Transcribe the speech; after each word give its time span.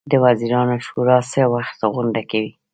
د 0.11 0.13
وزیرانو 0.25 0.75
شورا 0.85 1.17
څه 1.31 1.41
وخت 1.53 1.79
غونډه 1.93 2.21
کوي؟ 2.29 2.51